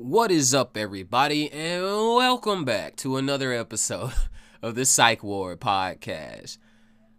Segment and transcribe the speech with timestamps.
[0.00, 4.12] What is up, everybody, and welcome back to another episode
[4.62, 6.58] of the Psych Ward podcast.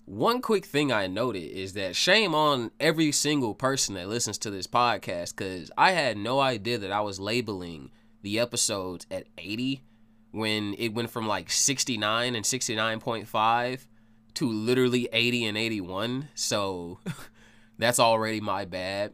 [0.06, 4.50] One quick thing I noted is that shame on every single person that listens to
[4.50, 7.92] this podcast because I had no idea that I was labeling
[8.22, 9.84] the episodes at 80
[10.32, 13.88] when it went from like 69 and 69.5
[14.36, 16.30] to literally 80 and 81.
[16.34, 17.00] So
[17.78, 19.12] that's already my bad.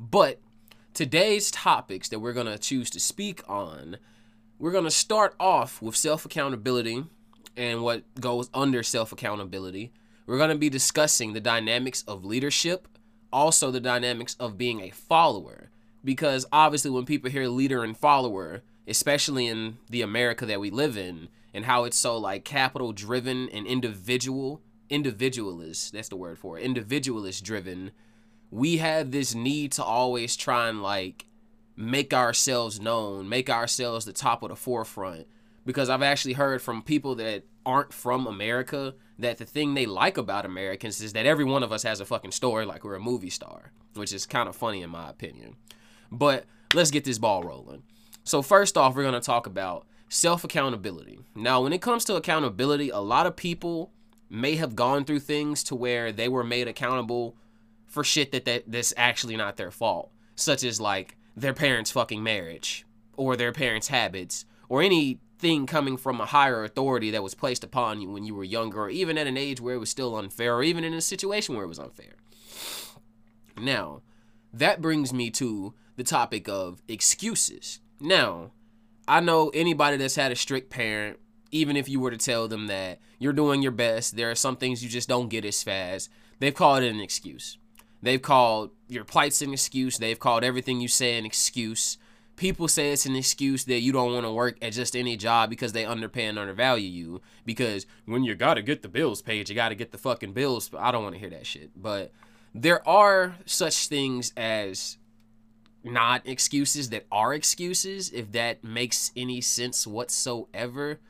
[0.00, 0.40] But
[0.94, 3.98] today's topics that we're going to choose to speak on,
[4.58, 7.04] we're going to start off with self accountability
[7.56, 9.92] and what goes under self accountability.
[10.26, 12.88] We're going to be discussing the dynamics of leadership,
[13.32, 15.70] also the dynamics of being a follower.
[16.02, 20.96] Because obviously, when people hear leader and follower, especially in the America that we live
[20.96, 26.58] in, and how it's so like capital driven and individual, individualist, that's the word for
[26.58, 27.90] it, individualist driven
[28.54, 31.26] we have this need to always try and like
[31.76, 35.26] make ourselves known, make ourselves the top of the forefront.
[35.66, 40.16] Because I've actually heard from people that aren't from America that the thing they like
[40.16, 43.00] about Americans is that every one of us has a fucking story like we're a
[43.00, 45.56] movie star, which is kind of funny in my opinion.
[46.12, 47.82] But let's get this ball rolling.
[48.22, 51.18] So, first off, we're going to talk about self accountability.
[51.34, 53.90] Now, when it comes to accountability, a lot of people
[54.30, 57.36] may have gone through things to where they were made accountable
[57.94, 62.22] for shit that, that that's actually not their fault, such as like their parents' fucking
[62.22, 62.84] marriage
[63.16, 68.00] or their parents' habits or anything coming from a higher authority that was placed upon
[68.00, 70.56] you when you were younger or even at an age where it was still unfair
[70.56, 72.14] or even in a situation where it was unfair.
[73.56, 74.02] Now,
[74.52, 77.78] that brings me to the topic of excuses.
[78.00, 78.50] Now,
[79.06, 81.20] I know anybody that's had a strict parent,
[81.52, 84.56] even if you were to tell them that you're doing your best, there are some
[84.56, 87.58] things you just don't get as fast, they've called it an excuse.
[88.04, 89.96] They've called your plights an excuse.
[89.96, 91.96] They've called everything you say an excuse.
[92.36, 95.48] People say it's an excuse that you don't want to work at just any job
[95.48, 97.22] because they underpay and undervalue you.
[97.46, 100.70] Because when you gotta get the bills paid, you gotta get the fucking bills.
[100.78, 101.70] I don't want to hear that shit.
[101.74, 102.12] But
[102.54, 104.98] there are such things as
[105.82, 111.00] not excuses that are excuses, if that makes any sense whatsoever.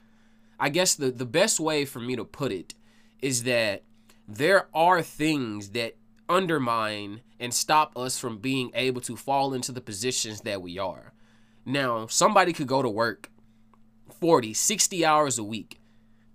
[0.61, 2.75] I guess the, the best way for me to put it
[3.21, 3.83] is that
[4.29, 5.97] there are things that
[6.29, 11.13] undermine and stop us from being able to fall into the positions that we are.
[11.65, 13.31] Now, somebody could go to work
[14.21, 15.81] 40, 60 hours a week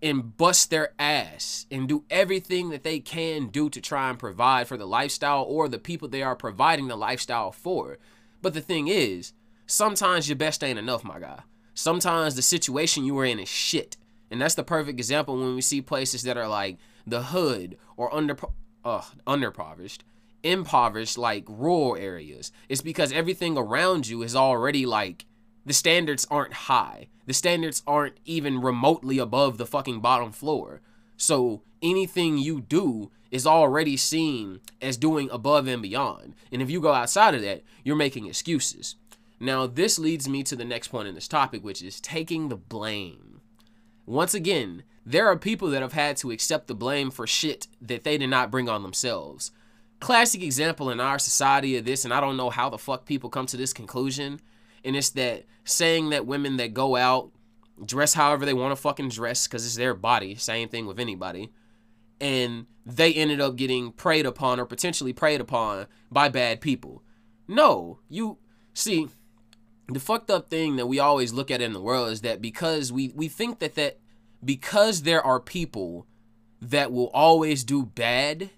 [0.01, 4.67] and bust their ass and do everything that they can do to try and provide
[4.67, 7.97] for the lifestyle or the people they are providing the lifestyle for.
[8.41, 9.33] But the thing is,
[9.67, 11.41] sometimes your best ain't enough, my guy.
[11.73, 13.97] Sometimes the situation you are in is shit.
[14.31, 18.13] And that's the perfect example when we see places that are like the hood or
[18.13, 18.37] under
[18.83, 19.99] uh, underpoverished,
[20.43, 22.51] impoverished like rural areas.
[22.67, 25.25] It's because everything around you is already like
[25.65, 27.07] the standards aren't high.
[27.25, 30.81] The standards aren't even remotely above the fucking bottom floor.
[31.17, 36.33] So anything you do is already seen as doing above and beyond.
[36.51, 38.95] And if you go outside of that, you're making excuses.
[39.39, 42.57] Now, this leads me to the next point in this topic, which is taking the
[42.57, 43.41] blame.
[44.05, 48.03] Once again, there are people that have had to accept the blame for shit that
[48.03, 49.49] they did not bring on themselves.
[49.99, 53.31] Classic example in our society of this, and I don't know how the fuck people
[53.31, 54.39] come to this conclusion,
[54.85, 57.31] and it's that saying that women that go out
[57.83, 61.49] dress however they want to fucking dress because it's their body, same thing with anybody,
[62.21, 67.01] and they ended up getting preyed upon or potentially preyed upon by bad people.
[67.47, 68.37] No, you
[68.75, 69.07] see,
[69.87, 72.91] the fucked up thing that we always look at in the world is that because
[72.91, 73.97] we we think that that
[74.43, 76.07] because there are people
[76.61, 78.49] that will always do bad,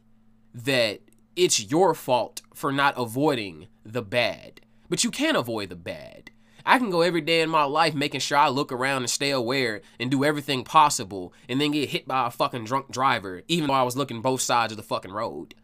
[0.53, 1.01] that
[1.35, 4.61] it's your fault for not avoiding the bad.
[4.89, 6.31] But you can't avoid the bad.
[6.65, 9.31] I can go every day in my life making sure I look around and stay
[9.31, 13.67] aware and do everything possible and then get hit by a fucking drunk driver, even
[13.67, 15.55] though I was looking both sides of the fucking road.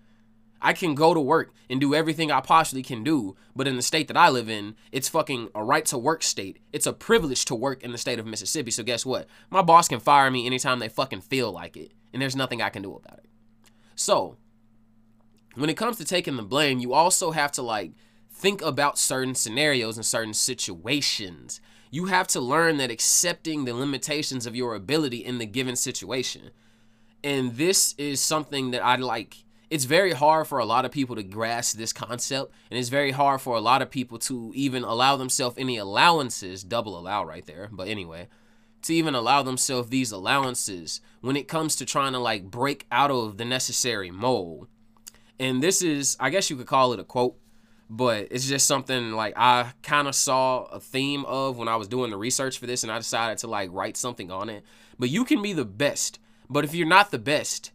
[0.62, 3.82] I can go to work and do everything I possibly can do, but in the
[3.82, 6.60] state that I live in, it's fucking a right to work state.
[6.74, 8.72] It's a privilege to work in the state of Mississippi.
[8.72, 9.28] So guess what?
[9.50, 12.70] My boss can fire me anytime they fucking feel like it, and there's nothing I
[12.70, 13.30] can do about it.
[13.96, 14.38] So,
[15.56, 17.92] when it comes to taking the blame, you also have to like
[18.32, 21.60] think about certain scenarios and certain situations.
[21.90, 26.52] You have to learn that accepting the limitations of your ability in the given situation.
[27.24, 29.38] And this is something that I like
[29.70, 33.12] it's very hard for a lot of people to grasp this concept and it's very
[33.12, 37.46] hard for a lot of people to even allow themselves any allowances double allow right
[37.46, 38.28] there but anyway
[38.82, 43.12] to even allow themselves these allowances when it comes to trying to like break out
[43.12, 44.68] of the necessary mold
[45.40, 47.38] and this is i guess you could call it a quote
[47.90, 51.88] but it's just something like I kind of saw a theme of when I was
[51.88, 54.64] doing the research for this and I decided to like write something on it.
[55.00, 56.20] But you can be the best,
[56.50, 57.72] but if you're not the best,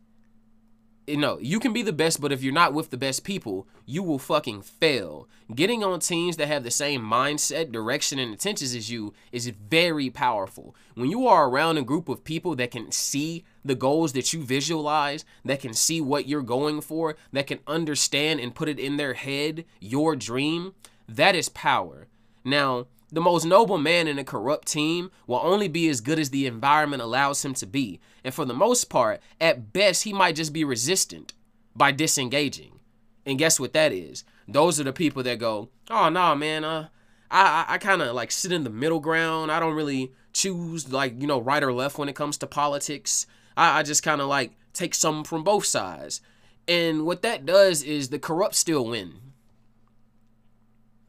[1.13, 3.23] Eh, you know, you can be the best, but if you're not with the best
[3.25, 5.29] people, you will fucking fail.
[5.55, 10.09] Getting on teams that have the same mindset, direction, and intentions as you is very
[10.11, 10.75] powerful.
[10.95, 14.43] When you are around a group of people that can see the goals that you
[14.43, 18.97] visualize, that can see what you're going for, that can understand and put it in
[18.97, 20.75] their head, your dream,
[21.09, 22.09] that is power.
[22.45, 26.31] Now, the most noble man in a corrupt team will only be as good as
[26.31, 28.01] the environment allows him to be.
[28.25, 31.35] And for the most part, at best, he might just be resistant
[31.77, 32.81] by disengaging.
[33.27, 34.25] And guess what that is?
[34.49, 36.89] Those are the people that go, oh, nah, man, uh,
[37.31, 39.53] I, I, I kind of like sit in the middle ground.
[39.53, 43.27] I don't really choose like, you know, right or left when it comes to politics.
[43.59, 46.23] I, I just kind of like take some from both sides.
[46.67, 49.15] And what that does is the corrupt still win.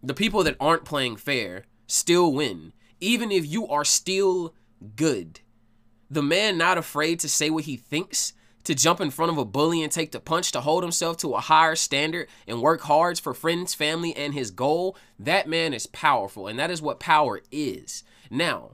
[0.01, 1.63] The people that aren't playing fair
[1.93, 4.55] still win, even if you are still
[4.95, 5.39] good.
[6.09, 9.45] The man not afraid to say what he thinks, to jump in front of a
[9.45, 13.19] bully and take the punch, to hold himself to a higher standard and work hard
[13.19, 16.47] for friends, family, and his goal, that man is powerful.
[16.47, 18.03] And that is what power is.
[18.31, 18.71] Now,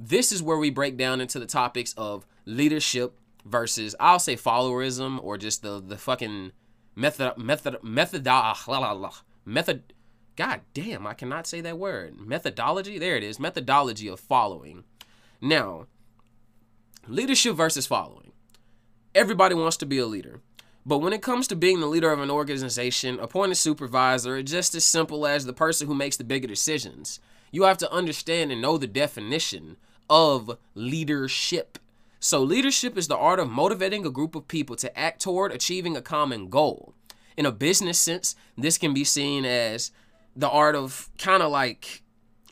[0.00, 5.22] this is where we break down into the topics of leadership versus, I'll say, followerism
[5.22, 6.52] or just the, the fucking
[6.94, 9.92] method, method, method, ah, method,
[10.36, 12.18] God damn, I cannot say that word.
[12.18, 12.98] Methodology?
[12.98, 13.38] There it is.
[13.38, 14.84] Methodology of following.
[15.40, 15.86] Now,
[17.06, 18.32] leadership versus following.
[19.14, 20.40] Everybody wants to be a leader.
[20.84, 24.84] But when it comes to being the leader of an organization, appointed supervisor, just as
[24.84, 27.20] simple as the person who makes the bigger decisions,
[27.52, 29.76] you have to understand and know the definition
[30.10, 31.78] of leadership.
[32.18, 35.96] So, leadership is the art of motivating a group of people to act toward achieving
[35.96, 36.94] a common goal.
[37.36, 39.90] In a business sense, this can be seen as
[40.34, 42.02] the art of kind of like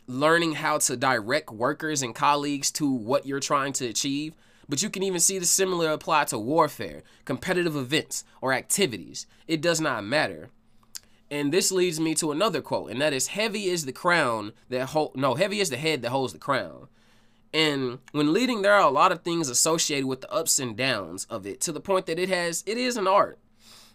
[0.07, 4.33] learning how to direct workers and colleagues to what you're trying to achieve.
[4.67, 9.25] But you can even see the similar apply to warfare, competitive events, or activities.
[9.47, 10.49] It does not matter.
[11.29, 14.89] And this leads me to another quote, and that is heavy is the crown that
[14.89, 16.87] hold no, heavy is the head that holds the crown.
[17.53, 21.25] And when leading, there are a lot of things associated with the ups and downs
[21.29, 23.39] of it to the point that it has it is an art.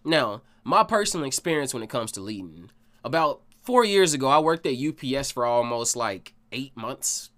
[0.04, 2.70] Now, my personal experience when it comes to leading,
[3.04, 7.30] about four years ago, I worked at UPS for almost like eight months.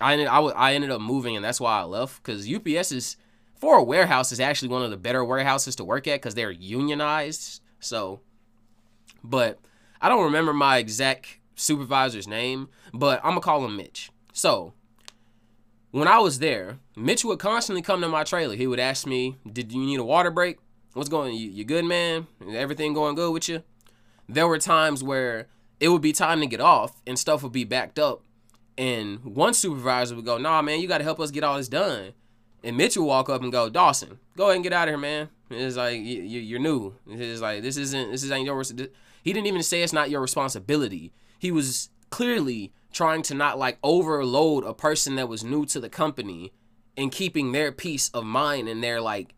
[0.00, 2.22] I ended, I, I ended up moving, and that's why I left.
[2.22, 3.16] Because UPS is,
[3.56, 6.50] for a warehouse, is actually one of the better warehouses to work at because they're
[6.50, 7.62] unionized.
[7.80, 8.20] So,
[9.24, 9.58] but
[10.00, 14.10] I don't remember my exact supervisor's name, but I'm going to call him Mitch.
[14.32, 14.74] So,
[15.90, 18.56] when I was there, Mitch would constantly come to my trailer.
[18.56, 20.58] He would ask me, Did you need a water break?
[20.92, 22.26] What's going you, you good, man?
[22.50, 23.62] Everything going good with you?
[24.28, 25.48] There were times where
[25.82, 28.22] it would be time to get off and stuff would be backed up.
[28.78, 31.66] And one supervisor would go, nah, man, you got to help us get all this
[31.66, 32.12] done.
[32.62, 34.98] And Mitch would walk up and go, Dawson, go ahead and get out of here,
[34.98, 35.28] man.
[35.50, 36.94] It's like, you, are new.
[37.08, 41.12] It's like, this isn't, this isn't your, he didn't even say it's not your responsibility.
[41.36, 45.88] He was clearly trying to not like overload a person that was new to the
[45.88, 46.52] company
[46.96, 49.34] and keeping their peace of mind and their like,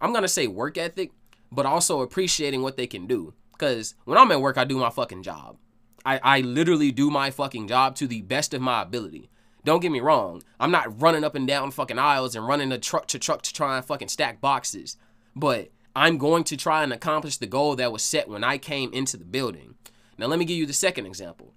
[0.00, 1.12] I'm going to say work ethic,
[1.52, 3.32] but also appreciating what they can do.
[3.52, 5.56] Because when I'm at work, I do my fucking job.
[6.04, 9.30] I, I literally do my fucking job to the best of my ability.
[9.64, 10.42] Don't get me wrong.
[10.60, 13.52] I'm not running up and down fucking aisles and running a truck to truck to
[13.52, 14.98] try and fucking stack boxes.
[15.34, 18.92] But I'm going to try and accomplish the goal that was set when I came
[18.92, 19.76] into the building.
[20.18, 21.54] Now, let me give you the second example.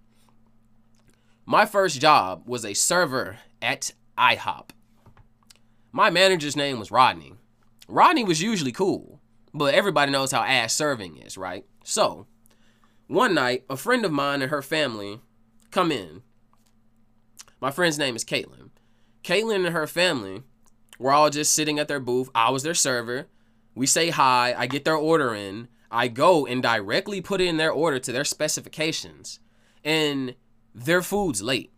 [1.46, 4.70] My first job was a server at IHOP.
[5.92, 7.34] My manager's name was Rodney.
[7.88, 9.22] Rodney was usually cool,
[9.54, 11.66] but everybody knows how ass serving is, right?
[11.84, 12.28] So,
[13.08, 15.22] one night, a friend of mine and her family
[15.72, 16.22] come in.
[17.60, 18.70] My friend's name is Caitlin.
[19.24, 20.44] Caitlin and her family
[21.00, 22.30] were all just sitting at their booth.
[22.36, 23.28] I was their server.
[23.76, 24.54] We say hi.
[24.58, 25.68] I get their order in.
[25.90, 29.40] I go and directly put in their order to their specifications.
[29.84, 30.36] And
[30.76, 31.72] their food's late.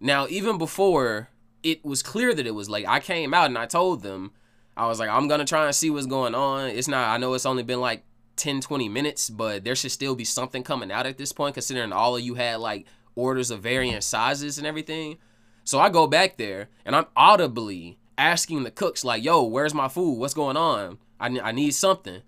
[0.00, 1.30] Now, even before
[1.62, 4.32] it was clear that it was late, I came out and I told them,
[4.76, 6.68] I was like, I'm going to try and see what's going on.
[6.70, 8.04] It's not, I know it's only been like
[8.38, 11.92] 10, 20 minutes, but there should still be something coming out at this point, considering
[11.92, 15.18] all of you had like orders of varying sizes and everything.
[15.64, 19.88] So I go back there and I'm audibly asking the cooks, like, yo, where's my
[19.88, 20.18] food?
[20.18, 20.98] What's going on?
[21.20, 22.22] I, I need something.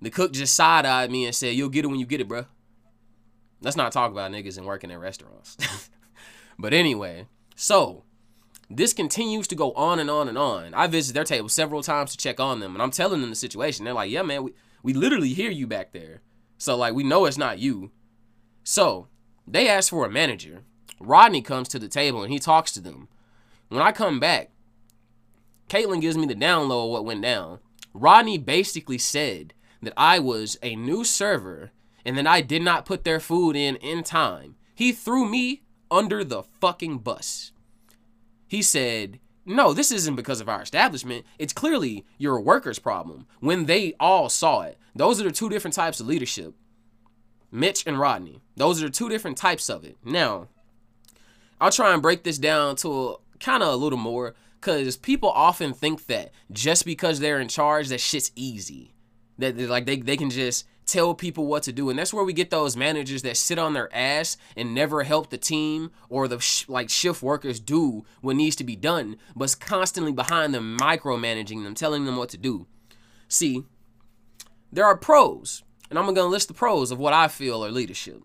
[0.00, 2.28] The cook just side eyed me and said, you'll get it when you get it,
[2.28, 2.46] bro.
[3.60, 5.56] Let's not talk about niggas and working in restaurants.
[6.58, 8.04] but anyway, so
[8.68, 10.74] this continues to go on and on and on.
[10.74, 13.36] I visit their table several times to check on them, and I'm telling them the
[13.36, 13.84] situation.
[13.84, 14.54] They're like, yeah, man, we,
[14.86, 16.22] we literally hear you back there.
[16.58, 17.90] So like we know it's not you.
[18.62, 19.08] So
[19.44, 20.62] they ask for a manager.
[21.00, 23.08] Rodney comes to the table and he talks to them.
[23.68, 24.52] When I come back,
[25.68, 27.58] Caitlin gives me the download of what went down.
[27.94, 31.72] Rodney basically said that I was a new server
[32.04, 34.54] and that I did not put their food in in time.
[34.72, 37.50] He threw me under the fucking bus.
[38.46, 41.24] He said, No, this isn't because of our establishment.
[41.38, 44.76] It's clearly your workers' problem when they all saw it.
[44.94, 46.54] Those are the two different types of leadership
[47.52, 48.42] Mitch and Rodney.
[48.56, 49.96] Those are the two different types of it.
[50.04, 50.48] Now,
[51.60, 55.72] I'll try and break this down to kind of a little more because people often
[55.72, 58.94] think that just because they're in charge, that shit's easy.
[59.38, 61.90] That like they, they can just tell people what to do.
[61.90, 65.30] And that's where we get those managers that sit on their ass and never help
[65.30, 69.54] the team or the sh- like shift workers do what needs to be done, but's
[69.54, 72.66] constantly behind them, micromanaging them, telling them what to do.
[73.28, 73.64] See,
[74.72, 77.70] there are pros, and I'm going to list the pros of what I feel are
[77.70, 78.22] leadership.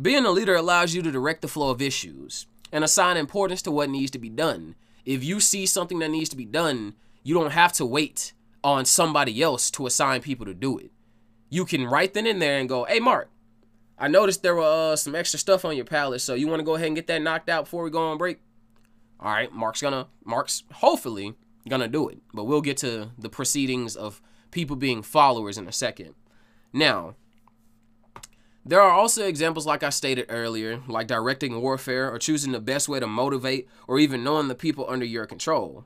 [0.00, 3.70] Being a leader allows you to direct the flow of issues and assign importance to
[3.70, 4.74] what needs to be done.
[5.04, 8.32] If you see something that needs to be done, you don't have to wait
[8.64, 10.90] on somebody else to assign people to do it
[11.54, 13.30] you can right then and there and go, hey, Mark,
[13.96, 16.64] I noticed there were uh, some extra stuff on your pallet, so you want to
[16.64, 18.40] go ahead and get that knocked out before we go on break?
[19.20, 21.34] All right, Mark's gonna, Mark's hopefully
[21.68, 24.20] gonna do it, but we'll get to the proceedings of
[24.50, 26.16] people being followers in a second.
[26.72, 27.14] Now,
[28.66, 32.88] there are also examples, like I stated earlier, like directing warfare or choosing the best
[32.88, 35.84] way to motivate or even knowing the people under your control.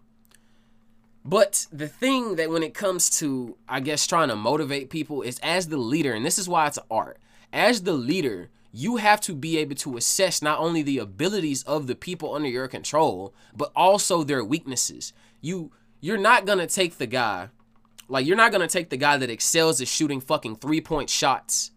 [1.28, 5.38] But the thing that when it comes to, I guess, trying to motivate people is
[5.40, 7.18] as the leader, and this is why it's art.
[7.52, 11.86] As the leader, you have to be able to assess not only the abilities of
[11.86, 15.12] the people under your control, but also their weaknesses.
[15.42, 15.70] You
[16.00, 17.50] you're not gonna take the guy,
[18.08, 21.72] like you're not gonna take the guy that excels at shooting fucking three point shots,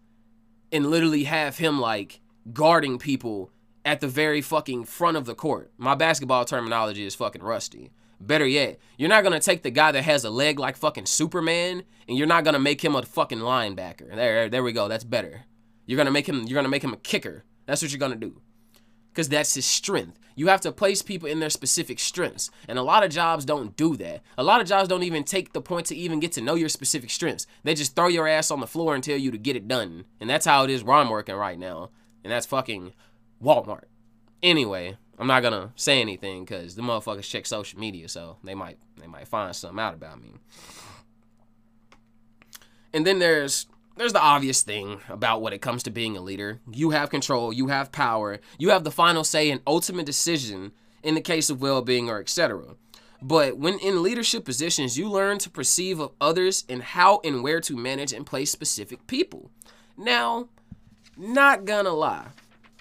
[0.72, 2.20] and literally have him like
[2.54, 3.50] guarding people
[3.84, 5.70] at the very fucking front of the court.
[5.76, 7.90] My basketball terminology is fucking rusty.
[8.24, 11.82] Better yet, you're not gonna take the guy that has a leg like fucking Superman,
[12.06, 14.14] and you're not gonna make him a fucking linebacker.
[14.14, 14.86] There, there we go.
[14.86, 15.42] That's better.
[15.86, 16.44] You're gonna make him.
[16.44, 17.42] You're gonna make him a kicker.
[17.66, 18.40] That's what you're gonna do,
[19.10, 20.20] because that's his strength.
[20.36, 23.76] You have to place people in their specific strengths, and a lot of jobs don't
[23.76, 24.22] do that.
[24.38, 26.68] A lot of jobs don't even take the point to even get to know your
[26.68, 27.48] specific strengths.
[27.64, 30.04] They just throw your ass on the floor and tell you to get it done,
[30.20, 31.90] and that's how it is where I'm working right now,
[32.22, 32.92] and that's fucking
[33.42, 33.86] Walmart.
[34.42, 38.78] Anyway, I'm not gonna say anything because the motherfuckers check social media, so they might
[38.98, 40.34] they might find something out about me.
[42.92, 43.66] And then there's
[43.96, 46.60] there's the obvious thing about when it comes to being a leader.
[46.70, 51.14] You have control, you have power, you have the final say and ultimate decision in
[51.14, 52.76] the case of well-being or etc.
[53.20, 57.60] But when in leadership positions, you learn to perceive of others and how and where
[57.60, 59.50] to manage and place specific people.
[59.96, 60.48] Now,
[61.16, 62.28] not gonna lie,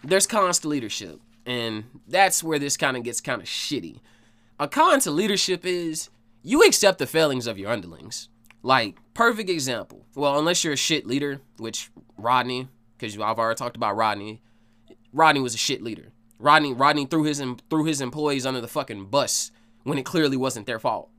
[0.03, 1.19] there's cons to leadership.
[1.45, 3.99] And that's where this kind of gets kind of shitty.
[4.59, 6.09] A con to leadership is
[6.43, 8.29] you accept the failings of your underlings.
[8.63, 10.05] Like, perfect example.
[10.15, 12.67] Well, unless you're a shit leader, which Rodney,
[12.97, 14.41] because I've already talked about Rodney.
[15.11, 16.11] Rodney was a shit leader.
[16.37, 19.51] Rodney Rodney threw his threw his employees under the fucking bus
[19.83, 21.09] when it clearly wasn't their fault.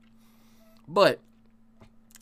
[0.88, 1.20] But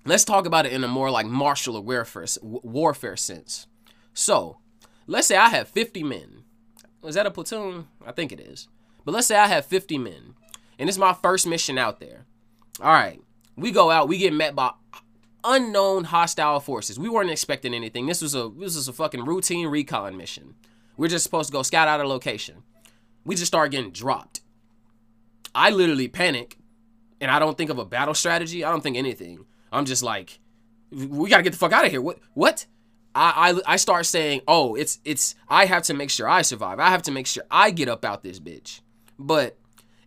[0.04, 3.66] let's talk about it in a more like martial warfare warfare sense.
[4.12, 4.58] So,
[5.06, 6.44] let's say I have 50 men
[7.04, 7.86] is that a platoon?
[8.04, 8.68] I think it is.
[9.04, 10.34] But let's say I have 50 men,
[10.78, 12.26] and it's my first mission out there.
[12.80, 13.20] All right,
[13.56, 14.72] we go out, we get met by
[15.44, 16.98] unknown hostile forces.
[16.98, 18.06] We weren't expecting anything.
[18.06, 20.54] This was a this was a fucking routine recon mission.
[20.96, 22.62] We're just supposed to go scout out a location.
[23.24, 24.40] We just start getting dropped.
[25.54, 26.56] I literally panic,
[27.20, 28.64] and I don't think of a battle strategy.
[28.64, 29.46] I don't think anything.
[29.72, 30.38] I'm just like,
[30.90, 32.02] we gotta get the fuck out of here.
[32.02, 32.18] What?
[32.34, 32.66] What?
[33.14, 36.78] I, I I start saying, oh, it's it's I have to make sure I survive.
[36.78, 38.80] I have to make sure I get up out this bitch.
[39.18, 39.58] But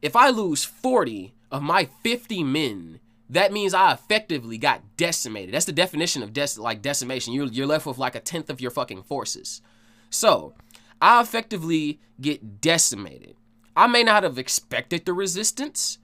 [0.01, 5.53] if I lose 40 of my 50 men, that means I effectively got decimated.
[5.53, 7.33] That's the definition of des- like decimation.
[7.33, 9.61] You're you're left with like a tenth of your fucking forces.
[10.09, 10.53] So
[11.01, 13.35] I effectively get decimated.
[13.75, 15.97] I may not have expected the resistance,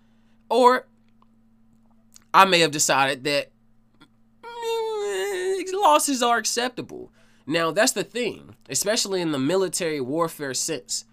[0.50, 0.88] or
[2.34, 3.52] I may have decided that
[5.90, 7.12] losses are acceptable.
[7.46, 11.06] Now, that's the thing, especially in the military warfare sense.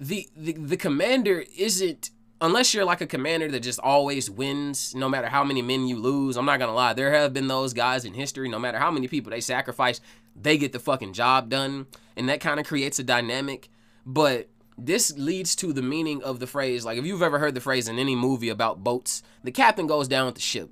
[0.00, 5.08] The, the the commander isn't unless you're like a commander that just always wins no
[5.08, 6.36] matter how many men you lose.
[6.36, 6.92] I'm not to lie.
[6.92, 10.00] There have been those guys in history no matter how many people they sacrifice,
[10.34, 13.68] they get the fucking job done and that kind of creates a dynamic.
[14.04, 17.60] But this leads to the meaning of the phrase like if you've ever heard the
[17.60, 20.70] phrase in any movie about boats, the captain goes down with the ship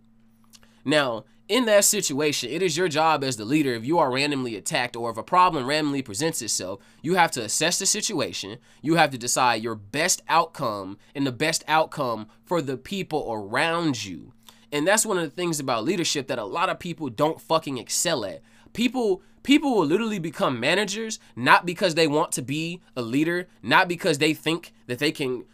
[0.84, 4.54] Now, in that situation, it is your job as the leader if you are randomly
[4.54, 8.58] attacked or if a problem randomly presents itself, you have to assess the situation.
[8.82, 14.04] You have to decide your best outcome and the best outcome for the people around
[14.04, 14.32] you.
[14.70, 17.78] And that's one of the things about leadership that a lot of people don't fucking
[17.78, 18.42] excel at.
[18.72, 23.88] People people will literally become managers not because they want to be a leader, not
[23.88, 25.44] because they think that they can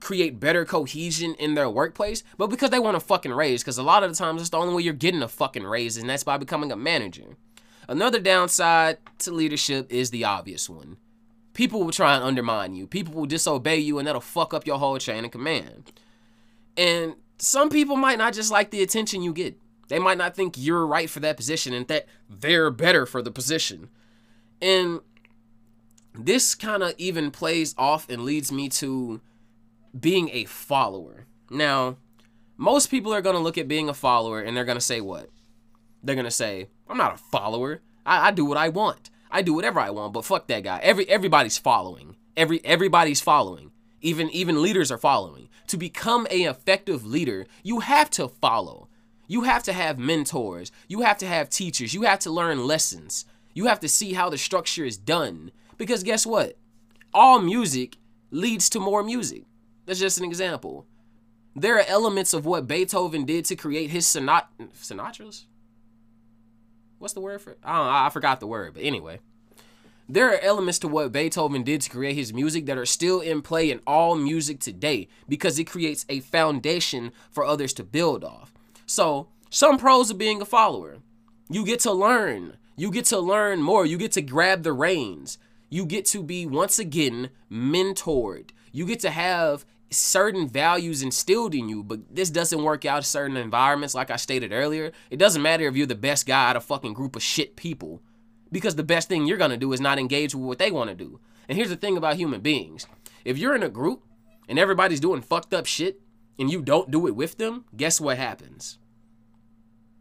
[0.00, 3.62] create better cohesion in their workplace, but because they want a fucking raise.
[3.62, 5.96] Because a lot of the times, it's the only way you're getting a fucking raise,
[5.96, 7.36] and that's by becoming a manager.
[7.88, 10.96] Another downside to leadership is the obvious one.
[11.54, 12.86] People will try and undermine you.
[12.86, 15.92] People will disobey you, and that'll fuck up your whole chain of command.
[16.76, 19.56] And some people might not just like the attention you get.
[19.88, 23.30] They might not think you're right for that position and that they're better for the
[23.30, 23.88] position.
[24.60, 25.00] And
[26.12, 29.20] this kind of even plays off and leads me to
[29.98, 31.26] being a follower.
[31.50, 31.96] Now,
[32.56, 35.00] most people are going to look at being a follower and they're going to say
[35.00, 35.30] what?
[36.02, 37.82] They're going to say, I'm not a follower.
[38.04, 39.10] I, I do what I want.
[39.30, 40.78] I do whatever I want, but fuck that guy.
[40.82, 42.16] Every everybody's following.
[42.36, 43.72] Every everybody's following.
[44.00, 45.48] Even even leaders are following.
[45.68, 48.88] To become a effective leader, you have to follow.
[49.26, 50.70] You have to have mentors.
[50.86, 51.92] You have to have teachers.
[51.92, 53.24] You have to learn lessons.
[53.52, 55.50] You have to see how the structure is done.
[55.76, 56.56] Because guess what?
[57.12, 57.96] All music
[58.30, 59.44] leads to more music.
[59.86, 60.86] That's just an example.
[61.54, 65.44] There are elements of what Beethoven did to create his sonat Sinatras.
[66.98, 67.58] What's the word for it?
[67.64, 69.20] I I forgot the word, but anyway.
[70.08, 73.42] There are elements to what Beethoven did to create his music that are still in
[73.42, 78.52] play in all music today because it creates a foundation for others to build off.
[78.86, 80.98] So, some pros of being a follower.
[81.48, 82.56] You get to learn.
[82.76, 83.84] You get to learn more.
[83.84, 85.38] You get to grab the reins.
[85.70, 88.50] You get to be once again mentored.
[88.70, 89.64] You get to have
[89.96, 94.16] certain values instilled in you, but this doesn't work out in certain environments, like I
[94.16, 94.92] stated earlier.
[95.10, 98.02] It doesn't matter if you're the best guy out of fucking group of shit people,
[98.50, 101.20] because the best thing you're gonna do is not engage with what they wanna do.
[101.48, 102.86] And here's the thing about human beings
[103.24, 104.02] if you're in a group
[104.48, 106.00] and everybody's doing fucked up shit
[106.38, 108.78] and you don't do it with them, guess what happens?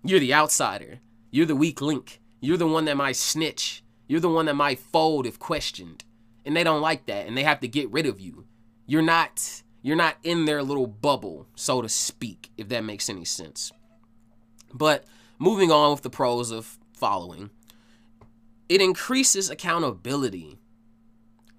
[0.03, 0.99] You're the outsider,
[1.31, 4.79] you're the weak link, you're the one that might snitch, you're the one that might
[4.79, 6.03] fold if questioned.
[6.45, 8.45] And they don't like that and they have to get rid of you.
[8.85, 13.23] You're not you're not in their little bubble, so to speak, if that makes any
[13.23, 13.71] sense.
[14.73, 15.05] But
[15.37, 17.51] moving on with the pros of following,
[18.67, 20.57] it increases accountability.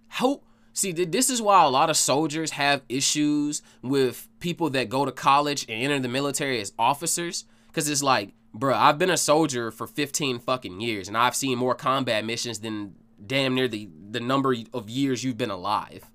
[0.08, 5.04] Hope see this is why a lot of soldiers have issues with people that go
[5.04, 9.16] to college and enter the military as officers cuz it's like, bruh, I've been a
[9.16, 13.88] soldier for 15 fucking years and I've seen more combat missions than damn near the
[14.10, 16.10] the number of years you've been alive.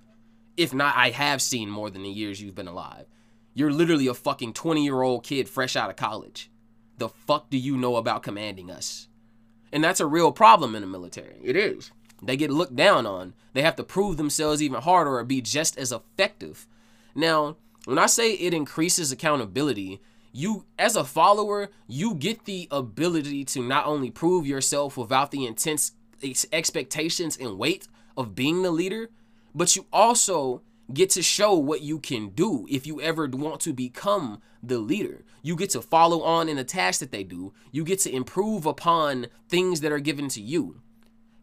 [0.58, 3.06] If not, I have seen more than the years you've been alive.
[3.54, 6.50] You're literally a fucking 20 year old kid fresh out of college.
[6.98, 9.08] The fuck do you know about commanding us?
[9.72, 11.38] And that's a real problem in the military.
[11.44, 11.92] It is.
[12.22, 13.34] They get looked down on.
[13.54, 16.68] They have to prove themselves even harder or be just as effective.
[17.16, 20.00] Now, when I say it increases accountability,
[20.32, 25.46] you as a follower, you get the ability to not only prove yourself without the
[25.46, 25.94] intense
[26.54, 29.10] expectations and weight of being the leader,
[29.54, 30.62] but you also
[30.94, 35.24] get to show what you can do if you ever want to become the leader.
[35.42, 37.54] You get to follow on in the tasks that they do.
[37.72, 40.82] You get to improve upon things that are given to you.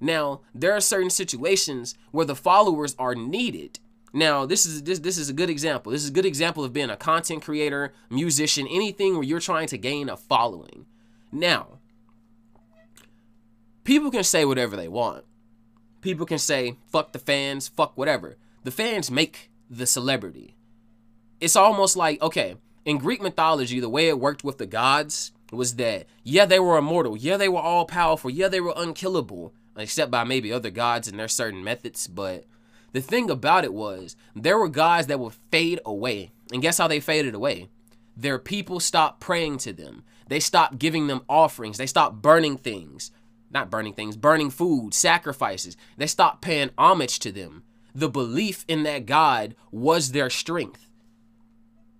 [0.00, 3.80] Now, there are certain situations where the followers are needed.
[4.12, 5.92] Now, this is this this is a good example.
[5.92, 9.66] This is a good example of being a content creator, musician, anything where you're trying
[9.68, 10.86] to gain a following.
[11.30, 11.78] Now,
[13.84, 15.24] people can say whatever they want
[16.00, 18.36] people can say, fuck the fans, fuck whatever.
[18.64, 20.56] The fans make the celebrity.
[21.40, 25.76] It's almost like, okay, in Greek mythology, the way it worked with the gods was
[25.76, 27.16] that, yeah, they were immortal.
[27.16, 28.30] Yeah, they were all powerful.
[28.30, 32.06] Yeah, they were unkillable, except by maybe other gods and their certain methods.
[32.06, 32.44] But
[32.92, 36.32] the thing about it was, there were gods that would fade away.
[36.52, 37.68] And guess how they faded away?
[38.16, 40.02] Their people stopped praying to them.
[40.28, 41.78] They stopped giving them offerings.
[41.78, 43.10] They stopped burning things
[43.50, 45.76] not burning things, burning food, sacrifices.
[45.96, 47.64] They stopped paying homage to them.
[47.94, 50.88] The belief in that God was their strength.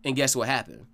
[0.05, 0.87] And guess what happened?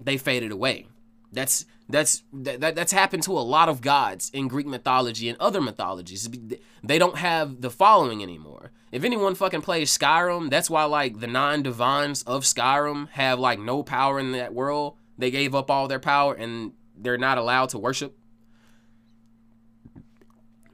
[0.00, 0.86] They faded away.
[1.32, 5.60] That's that's that, that's happened to a lot of gods in Greek mythology and other
[5.60, 6.28] mythologies.
[6.82, 8.70] They don't have the following anymore.
[8.92, 13.58] If anyone fucking plays Skyrim, that's why like the nine divines of Skyrim have like
[13.58, 14.96] no power in that world.
[15.18, 18.16] They gave up all their power and they're not allowed to worship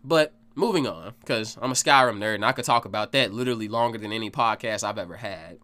[0.06, 3.68] but moving on, because I'm a Skyrim nerd and I could talk about that literally
[3.68, 5.58] longer than any podcast I've ever had.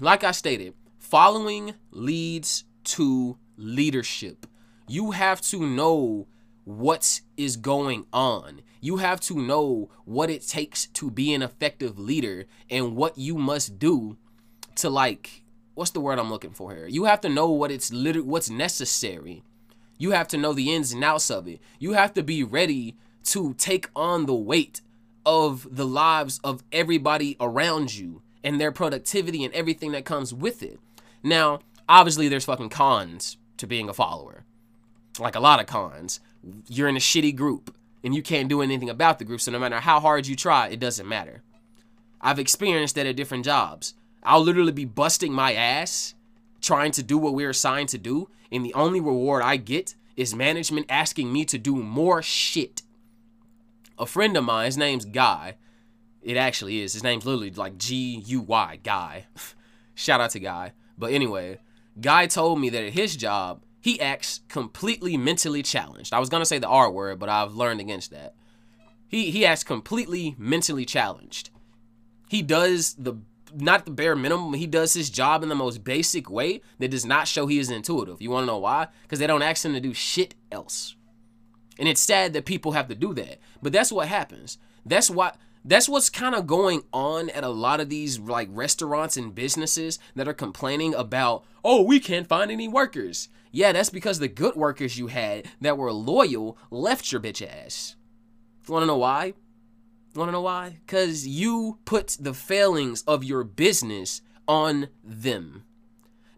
[0.00, 4.46] Like I stated, following leads to leadership.
[4.88, 6.26] You have to know
[6.64, 8.62] what is going on.
[8.80, 13.36] You have to know what it takes to be an effective leader and what you
[13.36, 14.16] must do
[14.76, 15.44] to like
[15.74, 16.86] what's the word I'm looking for here?
[16.86, 19.42] You have to know what it's literally what's necessary.
[19.98, 21.60] You have to know the ins and outs of it.
[21.78, 24.80] You have to be ready to take on the weight
[25.24, 30.62] of the lives of everybody around you and their productivity and everything that comes with
[30.62, 30.78] it.
[31.22, 34.44] Now, obviously there's fucking cons to being a follower.
[35.18, 36.20] Like a lot of cons.
[36.68, 39.58] You're in a shitty group and you can't do anything about the group, so no
[39.58, 41.42] matter how hard you try, it doesn't matter.
[42.20, 43.94] I've experienced that at different jobs.
[44.22, 46.14] I'll literally be busting my ass
[46.64, 50.34] trying to do what we're assigned to do, and the only reward I get is
[50.34, 52.82] management asking me to do more shit.
[53.98, 55.56] A friend of mine, his name's Guy.
[56.22, 56.94] It actually is.
[56.94, 59.26] His name's literally like G U Y, Guy.
[59.94, 60.72] Shout out to Guy.
[60.96, 61.58] But anyway,
[62.00, 66.12] Guy told me that at his job, he acts completely mentally challenged.
[66.12, 68.34] I was gonna say the R word, but I've learned against that.
[69.06, 71.50] He he acts completely mentally challenged.
[72.28, 73.14] He does the
[73.56, 74.54] not the bare minimum.
[74.54, 77.70] He does his job in the most basic way that does not show he is
[77.70, 78.20] intuitive.
[78.20, 78.88] You want to know why?
[79.02, 80.96] Because they don't ask him to do shit else.
[81.78, 83.38] And it's sad that people have to do that.
[83.62, 84.58] But that's what happens.
[84.84, 89.16] That's what that's what's kind of going on at a lot of these like restaurants
[89.16, 94.18] and businesses that are complaining about, "Oh, we can't find any workers." Yeah, that's because
[94.18, 97.96] the good workers you had that were loyal left your bitch ass.
[98.66, 99.34] You Want to know why?
[100.14, 100.78] Want to know why?
[100.86, 105.64] Cuz you put the failings of your business on them.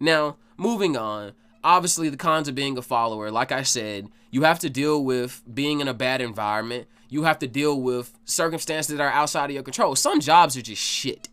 [0.00, 4.58] Now, moving on, obviously the cons of being a follower, like I said, you have
[4.60, 6.86] to deal with being in a bad environment.
[7.08, 9.94] You have to deal with circumstances that are outside of your control.
[9.94, 11.28] Some jobs are just shit.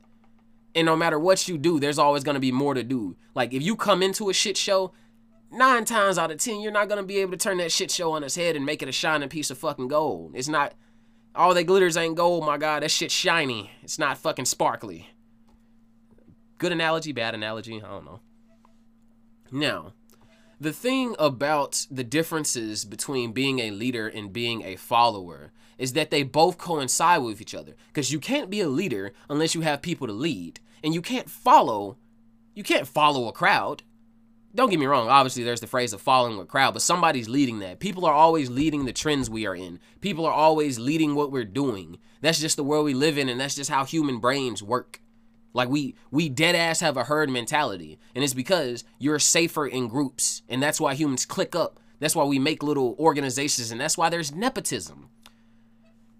[0.75, 3.15] And no matter what you do, there's always going to be more to do.
[3.35, 4.93] Like if you come into a shit show,
[5.51, 7.91] nine times out of ten, you're not going to be able to turn that shit
[7.91, 10.33] show on its head and make it a shining piece of fucking gold.
[10.35, 10.73] It's not,
[11.35, 12.83] all that glitters ain't gold, my God.
[12.83, 13.71] That shit's shiny.
[13.81, 15.09] It's not fucking sparkly.
[16.57, 18.19] Good analogy, bad analogy, I don't know.
[19.51, 19.93] Now,
[20.59, 26.11] the thing about the differences between being a leader and being a follower is that
[26.11, 27.75] they both coincide with each other.
[27.87, 30.59] Because you can't be a leader unless you have people to lead.
[30.83, 31.97] And you can't follow,
[32.53, 33.83] you can't follow a crowd.
[34.55, 37.59] Don't get me wrong, obviously there's the phrase of following a crowd, but somebody's leading
[37.59, 37.79] that.
[37.79, 39.79] People are always leading the trends we are in.
[39.99, 41.97] People are always leading what we're doing.
[42.21, 45.01] That's just the world we live in, and that's just how human brains work.
[45.53, 49.87] Like we we dead ass have a herd mentality, and it's because you're safer in
[49.87, 51.79] groups, and that's why humans click up.
[51.99, 55.09] That's why we make little organizations, and that's why there's nepotism.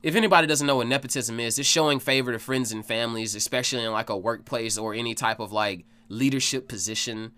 [0.01, 3.83] If anybody doesn't know what nepotism is, it's showing favor to friends and families, especially
[3.83, 7.31] in like a workplace or any type of like leadership position.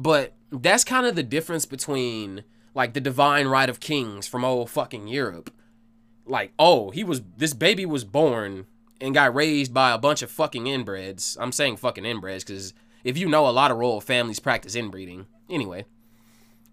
[0.00, 4.70] But that's kind of the difference between like the divine right of kings from old
[4.70, 5.52] fucking Europe.
[6.24, 8.64] Like, oh, he was this baby was born
[8.98, 11.36] and got raised by a bunch of fucking inbreds.
[11.38, 12.72] I'm saying fucking inbreds because
[13.04, 15.26] if you know, a lot of royal families practice inbreeding.
[15.50, 15.84] Anyway,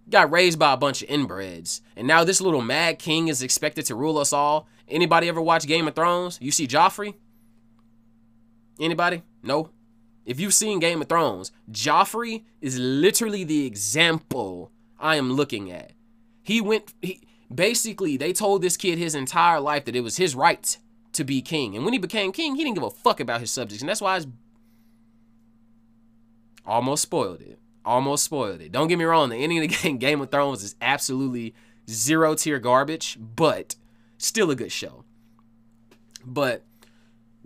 [0.09, 3.85] got raised by a bunch of inbreds, and now this little mad king is expected
[3.87, 4.69] to rule us all.
[4.87, 6.37] Anybody ever watch Game of Thrones?
[6.41, 7.15] You see Joffrey?
[8.79, 9.23] Anybody?
[9.43, 9.71] No.
[10.27, 15.93] If you've seen Game of Thrones, Joffrey is literally the example I am looking at.
[16.43, 16.93] He went.
[17.01, 17.21] He
[17.53, 20.77] basically they told this kid his entire life that it was his right
[21.13, 21.77] to be king.
[21.77, 23.81] And when he became king, he didn't give a fuck about his subjects.
[23.81, 24.27] And that's why it's
[26.65, 27.57] almost spoiled it.
[27.85, 28.73] Almost spoiled it.
[28.73, 31.55] Don't get me wrong, the ending of the game, Game of Thrones is absolutely
[31.89, 33.75] zero tier garbage, but
[34.17, 35.05] still a good show.
[36.25, 36.63] But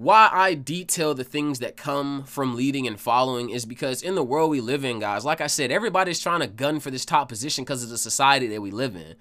[0.02, 4.24] why I detail the things that come from leading and following is because in the
[4.24, 7.30] world we live in, guys, like I said, everybody's trying to gun for this top
[7.30, 9.16] position because of the society that we live in.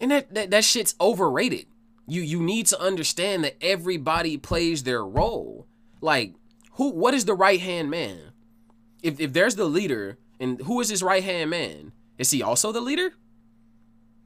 [0.00, 1.66] And that, that, that shit's overrated
[2.06, 5.66] you you need to understand that everybody plays their role.
[6.00, 6.34] Like
[6.72, 8.32] who what is the right hand man?
[9.02, 11.92] If if there's the leader and who is his right hand man?
[12.18, 13.12] Is he also the leader?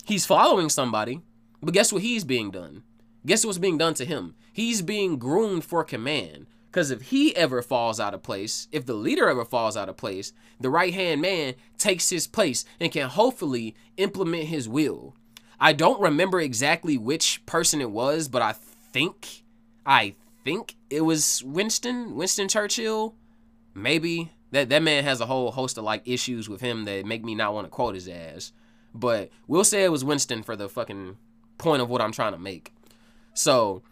[0.04, 1.20] He's following somebody,
[1.62, 2.82] but guess what he's being done?
[3.26, 4.34] Guess what's being done to him?
[4.52, 6.46] He's being groomed for command.
[6.70, 9.96] Because if he ever falls out of place, if the leader ever falls out of
[9.96, 15.16] place, the right hand man takes his place and can hopefully implement his will.
[15.58, 19.42] I don't remember exactly which person it was, but I think
[19.84, 23.14] I think it was Winston, Winston Churchill.
[23.74, 27.24] Maybe that that man has a whole host of like issues with him that make
[27.24, 28.52] me not want to quote his ass.
[28.94, 31.16] But we'll say it was Winston for the fucking
[31.58, 32.72] point of what I'm trying to make.
[33.34, 33.82] So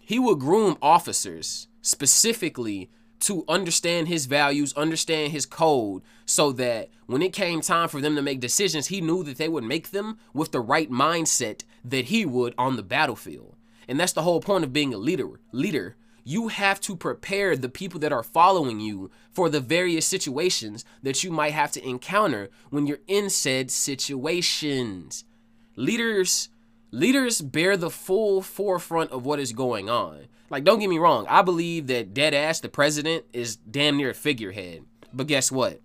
[0.00, 7.22] he would groom officers specifically to understand his values, understand his code, so that when
[7.22, 10.18] it came time for them to make decisions, he knew that they would make them
[10.32, 13.56] with the right mindset that he would on the battlefield.
[13.88, 15.40] And that's the whole point of being a leader.
[15.50, 20.84] Leader, you have to prepare the people that are following you for the various situations
[21.02, 25.24] that you might have to encounter when you're in said situations.
[25.74, 26.50] Leaders
[26.90, 30.26] leaders bear the full forefront of what is going on.
[30.50, 34.10] Like, don't get me wrong, I believe that dead ass the president is damn near
[34.10, 34.84] a figurehead.
[35.12, 35.80] But guess what?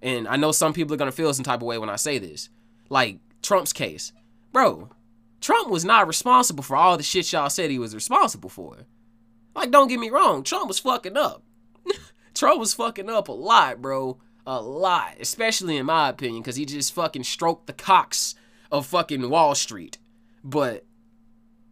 [0.00, 2.18] And I know some people are gonna feel some type of way when I say
[2.18, 2.48] this.
[2.88, 4.12] Like Trump's case.
[4.52, 4.90] Bro,
[5.40, 8.86] Trump was not responsible for all the shit y'all said he was responsible for.
[9.54, 11.42] Like, don't get me wrong, Trump was fucking up.
[12.34, 14.18] Trump was fucking up a lot, bro.
[14.46, 15.16] A lot.
[15.20, 18.34] Especially in my opinion, because he just fucking stroked the cocks
[18.70, 19.98] of fucking Wall Street.
[20.44, 20.84] But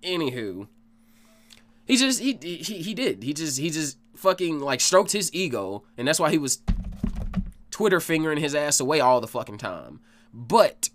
[0.03, 0.69] anywho,
[1.87, 3.23] he just he he he did.
[3.23, 6.63] He just he just fucking like stroked his ego, and that's why he was
[7.71, 10.01] Twitter fingering his ass away all the fucking time.
[10.33, 10.91] But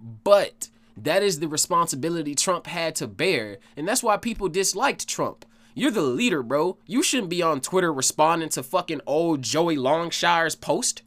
[0.00, 5.44] but that is the responsibility Trump had to bear, and that's why people disliked Trump.
[5.74, 6.76] You're the leader, bro.
[6.86, 11.02] You shouldn't be on Twitter responding to fucking old Joey Longshire's post.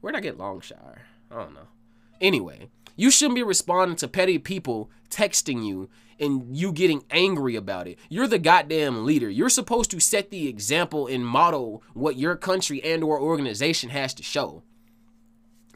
[0.00, 1.02] Where'd I get Longshire?
[1.30, 1.68] I don't know.
[2.20, 7.88] Anyway, you shouldn't be responding to petty people texting you and you getting angry about
[7.88, 7.98] it.
[8.08, 9.28] You're the goddamn leader.
[9.28, 14.14] You're supposed to set the example and model what your country and or organization has
[14.14, 14.62] to show.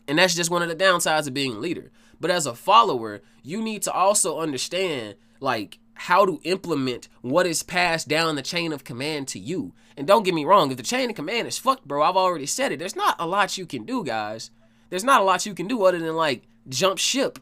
[0.06, 1.90] And that's just one of the downsides of being a leader.
[2.20, 7.62] But as a follower, you need to also understand like how to implement what is
[7.62, 9.74] passed down the chain of command to you.
[9.96, 12.46] And don't get me wrong, if the chain of command is fucked, bro, I've already
[12.46, 12.78] said it.
[12.78, 14.50] There's not a lot you can do, guys.
[14.90, 17.38] There's not a lot you can do other than like jump ship.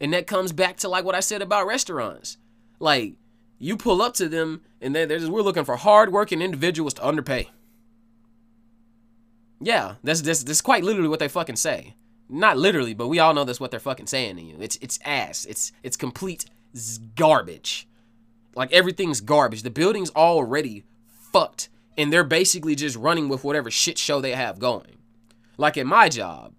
[0.00, 2.38] And that comes back to like what I said about restaurants.
[2.78, 3.14] Like,
[3.58, 7.04] you pull up to them and they're, they're just, we're looking for hardworking individuals to
[7.04, 7.50] underpay.
[9.60, 11.96] Yeah, that's, that's, that's quite literally what they fucking say.
[12.28, 14.56] Not literally, but we all know that's what they're fucking saying to you.
[14.60, 15.46] It's it's ass.
[15.46, 16.44] It's it's complete
[17.14, 17.88] garbage.
[18.54, 19.62] Like everything's garbage.
[19.62, 20.84] The building's already
[21.32, 24.98] fucked, and they're basically just running with whatever shit show they have going.
[25.56, 26.52] Like at my job,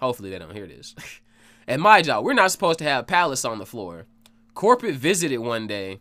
[0.00, 0.94] hopefully they don't hear this.
[1.68, 4.06] at my job, we're not supposed to have pallets on the floor.
[4.54, 6.00] Corporate visited one day.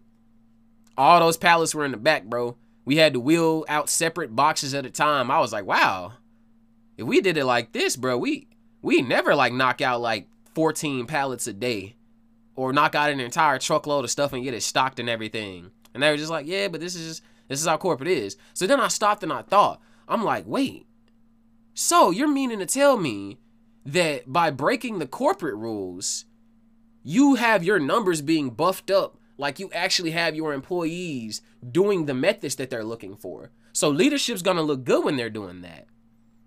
[0.97, 2.57] All those pallets were in the back, bro.
[2.86, 5.29] We had to wheel out separate boxes at a time.
[5.29, 6.13] I was like, wow,
[6.97, 8.47] if we did it like this, bro, we
[8.81, 11.95] we never like knock out like 14 pallets a day
[12.55, 15.71] or knock out an entire truckload of stuff and get it stocked and everything.
[15.93, 18.38] And they were just like, yeah, but this is this is how corporate is.
[18.53, 20.88] So then I stopped and I thought, I'm like, wait,
[21.73, 23.38] so you're meaning to tell me
[23.88, 26.26] that by breaking the corporate rules,
[27.04, 32.13] you have your numbers being buffed up like you actually have your employees doing the
[32.13, 33.52] methods that they're looking for.
[33.71, 35.88] So leadership's gonna look good when they're doing that.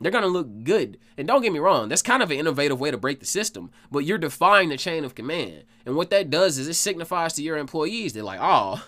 [0.01, 0.99] They're to look good.
[1.17, 3.71] And don't get me wrong, that's kind of an innovative way to break the system,
[3.91, 5.65] but you're defying the chain of command.
[5.85, 8.85] And what that does is it signifies to your employees, they're like, oh,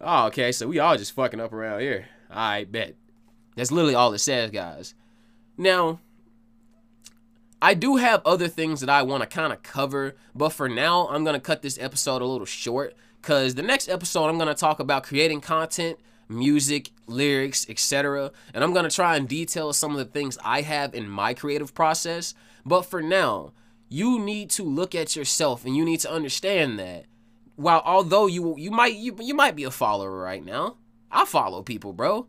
[0.00, 2.06] oh, okay, so we all just fucking up around here.
[2.30, 2.96] I bet.
[3.56, 4.94] That's literally all it says, guys.
[5.56, 6.00] Now,
[7.64, 11.08] I do have other things that I want to kind of cover, but for now,
[11.08, 14.48] I'm going to cut this episode a little short because the next episode, I'm going
[14.48, 15.98] to talk about creating content
[16.28, 18.32] music, lyrics, etc.
[18.52, 21.32] And I'm going to try and detail some of the things I have in my
[21.32, 22.34] creative process.
[22.66, 23.54] But for now,
[23.88, 27.06] you need to look at yourself and you need to understand that
[27.56, 30.76] while although you you might you, you might be a follower right now.
[31.10, 32.26] I follow people, bro.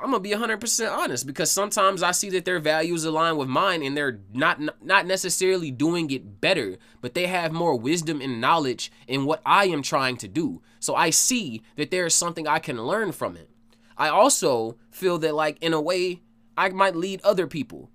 [0.00, 3.82] I'm gonna be 100% honest because sometimes I see that their values align with mine
[3.82, 8.92] and they're not not necessarily doing it better, but they have more wisdom and knowledge
[9.06, 10.62] in what I am trying to do.
[10.80, 13.50] So I see that there is something I can learn from it.
[13.96, 16.22] I also feel that like in a way
[16.56, 17.90] I might lead other people.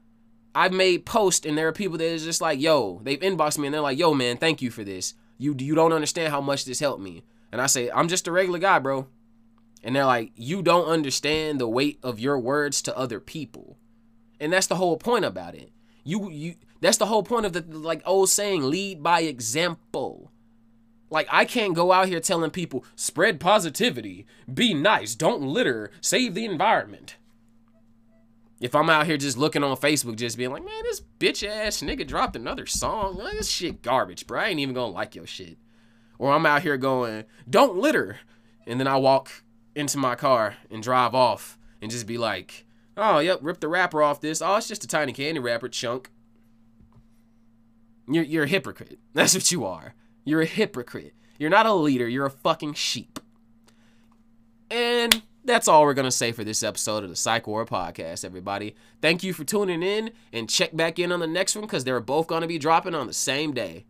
[0.55, 3.67] I've made posts and there are people that is just like, yo, they've inboxed me
[3.67, 5.15] and they're like, yo, man, thank you for this.
[5.37, 7.23] You you don't understand how much this helped me.
[7.51, 9.07] And I say, I'm just a regular guy, bro.
[9.83, 13.77] And they're like, you don't understand the weight of your words to other people.
[14.39, 15.71] And that's the whole point about it.
[16.03, 20.31] You you that's the whole point of the like old saying, lead by example.
[21.09, 26.33] Like I can't go out here telling people, spread positivity, be nice, don't litter, save
[26.33, 27.17] the environment.
[28.59, 31.81] If I'm out here just looking on Facebook, just being like, man, this bitch ass
[31.81, 33.17] nigga dropped another song.
[33.17, 34.39] this shit garbage, bro.
[34.39, 35.57] I ain't even gonna like your shit.
[36.17, 38.19] Or I'm out here going, don't litter.
[38.65, 39.43] And then I walk
[39.75, 42.65] into my car and drive off and just be like,
[42.97, 44.41] oh, yep, rip the wrapper off this.
[44.41, 46.09] Oh, it's just a tiny candy wrapper chunk.
[48.07, 48.99] You're, you're a hypocrite.
[49.13, 49.95] That's what you are.
[50.25, 51.13] You're a hypocrite.
[51.37, 52.07] You're not a leader.
[52.07, 53.19] You're a fucking sheep.
[54.69, 58.23] And that's all we're going to say for this episode of the Psych Ward Podcast,
[58.23, 58.75] everybody.
[59.01, 61.99] Thank you for tuning in and check back in on the next one because they're
[61.99, 63.85] both going to be dropping on the same day.